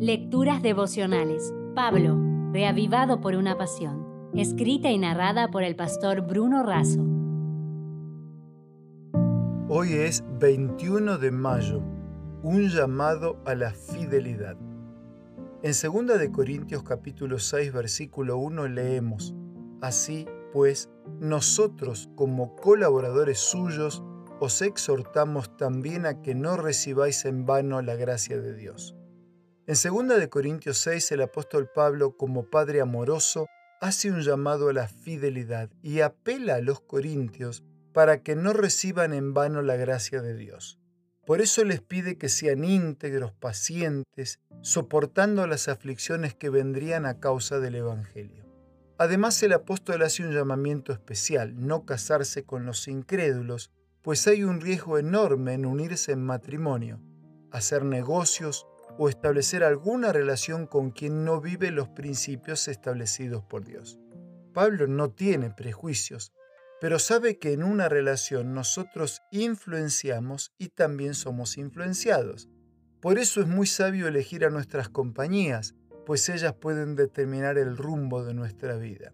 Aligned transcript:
Lecturas 0.00 0.62
devocionales. 0.62 1.52
Pablo, 1.74 2.16
reavivado 2.52 3.20
por 3.20 3.34
una 3.34 3.58
pasión. 3.58 4.30
Escrita 4.32 4.92
y 4.92 4.98
narrada 4.98 5.50
por 5.50 5.64
el 5.64 5.74
pastor 5.74 6.20
Bruno 6.20 6.62
Razo. 6.62 7.04
Hoy 9.68 9.94
es 9.94 10.22
21 10.38 11.18
de 11.18 11.32
mayo, 11.32 11.82
un 12.44 12.68
llamado 12.68 13.42
a 13.44 13.56
la 13.56 13.72
fidelidad. 13.72 14.56
En 15.64 15.72
2 15.72 16.16
de 16.16 16.30
Corintios 16.30 16.84
capítulo 16.84 17.40
6 17.40 17.72
versículo 17.72 18.38
1 18.38 18.68
leemos: 18.68 19.34
Así 19.80 20.28
pues, 20.52 20.88
nosotros 21.18 22.08
como 22.14 22.54
colaboradores 22.54 23.40
suyos 23.40 24.04
os 24.38 24.62
exhortamos 24.62 25.56
también 25.56 26.06
a 26.06 26.22
que 26.22 26.36
no 26.36 26.56
recibáis 26.56 27.24
en 27.24 27.46
vano 27.46 27.82
la 27.82 27.96
gracia 27.96 28.40
de 28.40 28.54
Dios. 28.54 28.94
En 29.68 29.74
2 29.74 30.18
de 30.18 30.30
Corintios 30.30 30.78
6 30.78 31.12
el 31.12 31.20
apóstol 31.20 31.68
Pablo 31.68 32.16
como 32.16 32.46
padre 32.46 32.80
amoroso 32.80 33.48
hace 33.82 34.10
un 34.10 34.22
llamado 34.22 34.70
a 34.70 34.72
la 34.72 34.88
fidelidad 34.88 35.68
y 35.82 36.00
apela 36.00 36.54
a 36.54 36.62
los 36.62 36.80
corintios 36.80 37.62
para 37.92 38.22
que 38.22 38.34
no 38.34 38.54
reciban 38.54 39.12
en 39.12 39.34
vano 39.34 39.60
la 39.60 39.76
gracia 39.76 40.22
de 40.22 40.34
Dios. 40.34 40.80
Por 41.26 41.42
eso 41.42 41.64
les 41.64 41.82
pide 41.82 42.16
que 42.16 42.30
sean 42.30 42.64
íntegros, 42.64 43.32
pacientes, 43.32 44.40
soportando 44.62 45.46
las 45.46 45.68
aflicciones 45.68 46.34
que 46.34 46.48
vendrían 46.48 47.04
a 47.04 47.20
causa 47.20 47.60
del 47.60 47.74
Evangelio. 47.74 48.46
Además 48.96 49.42
el 49.42 49.52
apóstol 49.52 50.00
hace 50.00 50.24
un 50.24 50.32
llamamiento 50.32 50.94
especial, 50.94 51.66
no 51.66 51.84
casarse 51.84 52.42
con 52.42 52.64
los 52.64 52.88
incrédulos, 52.88 53.70
pues 54.00 54.26
hay 54.28 54.44
un 54.44 54.62
riesgo 54.62 54.96
enorme 54.96 55.52
en 55.52 55.66
unirse 55.66 56.12
en 56.12 56.24
matrimonio, 56.24 57.02
hacer 57.50 57.84
negocios 57.84 58.66
o 58.98 59.08
establecer 59.08 59.64
alguna 59.64 60.12
relación 60.12 60.66
con 60.66 60.90
quien 60.90 61.24
no 61.24 61.40
vive 61.40 61.70
los 61.70 61.88
principios 61.88 62.68
establecidos 62.68 63.44
por 63.44 63.64
Dios. 63.64 63.98
Pablo 64.52 64.88
no 64.88 65.10
tiene 65.10 65.50
prejuicios, 65.50 66.32
pero 66.80 66.98
sabe 66.98 67.38
que 67.38 67.52
en 67.52 67.62
una 67.62 67.88
relación 67.88 68.54
nosotros 68.54 69.22
influenciamos 69.30 70.52
y 70.58 70.68
también 70.68 71.14
somos 71.14 71.56
influenciados. 71.58 72.48
Por 73.00 73.18
eso 73.18 73.40
es 73.40 73.46
muy 73.46 73.66
sabio 73.66 74.08
elegir 74.08 74.44
a 74.44 74.50
nuestras 74.50 74.88
compañías, 74.88 75.74
pues 76.04 76.28
ellas 76.28 76.54
pueden 76.54 76.96
determinar 76.96 77.56
el 77.56 77.76
rumbo 77.76 78.24
de 78.24 78.34
nuestra 78.34 78.76
vida. 78.76 79.12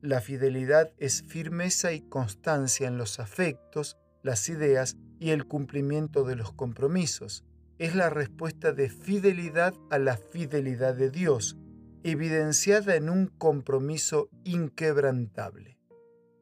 La 0.00 0.20
fidelidad 0.20 0.92
es 0.98 1.22
firmeza 1.22 1.92
y 1.92 2.02
constancia 2.02 2.86
en 2.86 2.98
los 2.98 3.18
afectos, 3.18 3.96
las 4.22 4.48
ideas 4.48 4.96
y 5.18 5.30
el 5.30 5.46
cumplimiento 5.46 6.24
de 6.24 6.36
los 6.36 6.52
compromisos. 6.52 7.44
Es 7.78 7.96
la 7.96 8.08
respuesta 8.08 8.72
de 8.72 8.88
fidelidad 8.88 9.74
a 9.90 9.98
la 9.98 10.16
fidelidad 10.16 10.94
de 10.94 11.10
Dios, 11.10 11.56
evidenciada 12.04 12.94
en 12.94 13.10
un 13.10 13.26
compromiso 13.26 14.28
inquebrantable. 14.44 15.78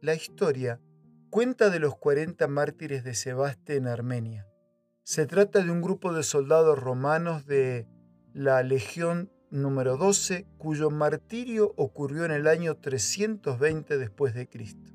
La 0.03 0.15
historia 0.15 0.79
cuenta 1.31 1.71
de 1.71 1.79
los 1.79 1.97
40 1.97 2.47
mártires 2.49 3.03
de 3.03 3.15
Sebaste 3.15 3.77
en 3.77 3.87
Armenia. 3.87 4.47
Se 5.05 5.25
trata 5.25 5.65
de 5.65 5.71
un 5.71 5.81
grupo 5.81 6.13
de 6.13 6.23
soldados 6.23 6.79
romanos 6.79 7.47
de 7.47 7.89
la 8.35 8.63
Legión 8.63 9.33
número 9.51 9.97
12, 9.97 10.47
cuyo 10.59 10.91
martirio 10.91 11.73
ocurrió 11.77 12.27
en 12.27 12.33
el 12.33 12.47
año 12.47 12.77
320 12.77 13.97
después 13.97 14.35
de 14.35 14.51
Cristo. 14.51 14.93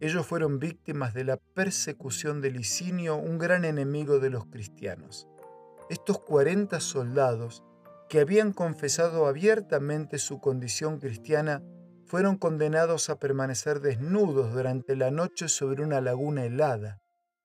Ellos 0.00 0.26
fueron 0.26 0.58
víctimas 0.58 1.12
de 1.12 1.24
la 1.24 1.36
persecución 1.36 2.40
de 2.40 2.50
Licinio, 2.50 3.16
un 3.16 3.36
gran 3.36 3.66
enemigo 3.66 4.20
de 4.20 4.30
los 4.30 4.46
cristianos. 4.46 5.28
Estos 5.88 6.18
40 6.18 6.80
soldados, 6.80 7.62
que 8.08 8.18
habían 8.18 8.52
confesado 8.52 9.26
abiertamente 9.26 10.18
su 10.18 10.40
condición 10.40 10.98
cristiana, 10.98 11.62
fueron 12.06 12.36
condenados 12.36 13.08
a 13.08 13.20
permanecer 13.20 13.80
desnudos 13.80 14.52
durante 14.52 14.96
la 14.96 15.12
noche 15.12 15.48
sobre 15.48 15.84
una 15.84 16.00
laguna 16.00 16.44
helada. 16.44 16.98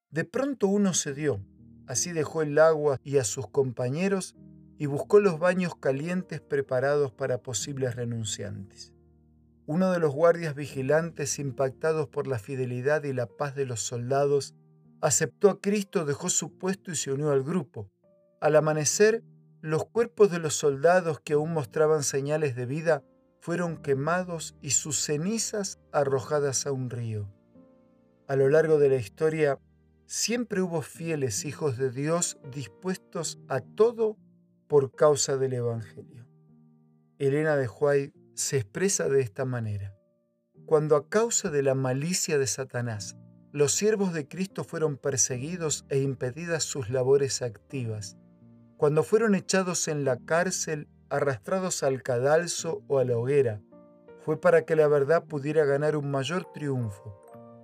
De 0.09 0.25
pronto 0.25 0.67
uno 0.67 0.95
cedió, 0.95 1.39
así 1.85 2.13
dejó 2.13 2.41
el 2.41 2.57
agua 2.57 2.99
y 3.03 3.17
a 3.17 3.23
sus 3.23 3.47
compañeros 3.47 4.35
y 4.79 4.87
buscó 4.87 5.19
los 5.19 5.37
baños 5.37 5.75
calientes 5.75 6.41
preparados 6.41 7.11
para 7.11 7.43
posibles 7.43 7.95
renunciantes. 7.95 8.91
Uno 9.67 9.91
de 9.91 9.99
los 9.99 10.15
guardias 10.15 10.55
vigilantes, 10.55 11.37
impactados 11.37 12.07
por 12.07 12.25
la 12.25 12.39
fidelidad 12.39 13.03
y 13.03 13.13
la 13.13 13.27
paz 13.27 13.53
de 13.53 13.67
los 13.67 13.81
soldados, 13.81 14.55
aceptó 14.99 15.51
a 15.51 15.61
Cristo, 15.61 16.05
dejó 16.05 16.29
su 16.29 16.57
puesto 16.57 16.91
y 16.91 16.95
se 16.95 17.11
unió 17.11 17.29
al 17.29 17.43
grupo. 17.43 17.91
Al 18.41 18.55
amanecer, 18.55 19.23
los 19.61 19.85
cuerpos 19.85 20.31
de 20.31 20.39
los 20.39 20.55
soldados 20.55 21.19
que 21.19 21.33
aún 21.33 21.53
mostraban 21.53 22.01
señales 22.01 22.55
de 22.55 22.65
vida 22.65 23.03
fueron 23.39 23.77
quemados 23.77 24.55
y 24.61 24.71
sus 24.71 24.99
cenizas 24.99 25.79
arrojadas 25.91 26.65
a 26.65 26.71
un 26.71 26.89
río. 26.89 27.31
A 28.27 28.35
lo 28.35 28.49
largo 28.49 28.79
de 28.79 28.89
la 28.89 28.95
historia, 28.95 29.59
siempre 30.07 30.59
hubo 30.59 30.81
fieles 30.81 31.45
hijos 31.45 31.77
de 31.77 31.91
Dios 31.91 32.39
dispuestos 32.51 33.39
a 33.47 33.61
todo 33.61 34.17
por 34.67 34.95
causa 34.95 35.37
del 35.37 35.53
Evangelio. 35.53 36.27
Elena 37.19 37.55
de 37.55 37.67
Huay 37.67 38.11
se 38.33 38.57
expresa 38.57 39.07
de 39.07 39.21
esta 39.21 39.45
manera. 39.45 39.95
Cuando 40.65 40.95
a 40.95 41.07
causa 41.07 41.51
de 41.51 41.61
la 41.61 41.75
malicia 41.75 42.39
de 42.39 42.47
Satanás 42.47 43.15
los 43.51 43.73
siervos 43.73 44.13
de 44.13 44.27
Cristo 44.27 44.63
fueron 44.63 44.97
perseguidos 44.97 45.85
e 45.89 45.99
impedidas 45.99 46.63
sus 46.63 46.89
labores 46.89 47.41
activas, 47.41 48.17
cuando 48.81 49.03
fueron 49.03 49.35
echados 49.35 49.87
en 49.87 50.05
la 50.05 50.17
cárcel, 50.17 50.87
arrastrados 51.11 51.83
al 51.83 52.01
cadalso 52.01 52.81
o 52.87 52.97
a 52.97 53.05
la 53.05 53.15
hoguera, 53.15 53.61
fue 54.25 54.41
para 54.41 54.65
que 54.65 54.75
la 54.75 54.87
verdad 54.87 55.23
pudiera 55.23 55.65
ganar 55.65 55.95
un 55.95 56.09
mayor 56.09 56.47
triunfo. 56.51 57.15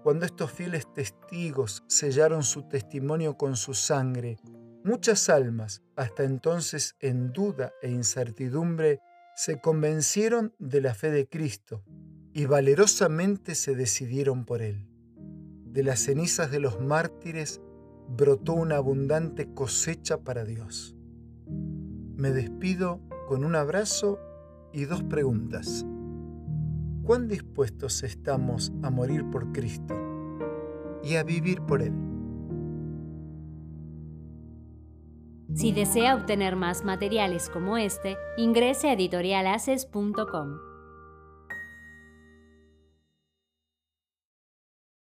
Cuando 0.03 0.28
estos 0.28 0.51
fieles 0.51 0.85
testigos 0.94 1.83
sellaron 1.88 2.44
su 2.44 2.69
testimonio 2.69 3.35
con 3.35 3.55
su 3.55 3.73
sangre, 3.73 4.38
muchas 4.83 5.28
almas, 5.29 5.81
hasta 5.95 6.23
entonces 6.23 6.95
en 7.00 7.34
duda 7.34 7.73
e 7.81 7.89
incertidumbre, 7.89 8.99
se 9.35 9.59
convencieron 9.59 10.53
de 10.59 10.81
la 10.81 10.94
fe 10.94 11.09
de 11.09 11.28
Cristo 11.28 11.84
y 12.31 12.45
valerosamente 12.45 13.55
se 13.55 13.73
decidieron 13.73 14.45
por 14.45 14.61
Él. 14.61 14.88
De 15.66 15.81
las 15.81 15.99
cenizas 15.99 16.51
de 16.51 16.59
los 16.59 16.79
mártires 16.79 17.59
brotó 18.07 18.53
una 18.53 18.75
abundante 18.75 19.51
cosecha 19.51 20.19
para 20.19 20.45
Dios. 20.45 20.94
Me 22.17 22.31
despido 22.31 23.00
con 23.28 23.45
un 23.45 23.55
abrazo 23.55 24.19
y 24.73 24.85
dos 24.85 25.03
preguntas. 25.03 25.85
¿Cuán 27.03 27.28
dispuestos 27.28 28.01
estamos 28.01 28.73
a 28.81 28.89
morir 28.89 29.23
por 29.29 29.51
Cristo 29.51 29.94
y 31.03 31.16
a 31.16 31.23
vivir 31.23 31.61
por 31.61 31.83
Él? 31.83 31.94
Si 35.53 35.72
desea 35.72 36.16
obtener 36.16 36.55
más 36.55 36.83
materiales 36.83 37.50
como 37.50 37.78
este, 37.78 38.17
ingrese 38.35 38.89
a 38.89 38.94
editorialaces.com. 38.94 40.66